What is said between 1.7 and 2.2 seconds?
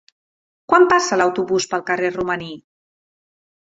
pel carrer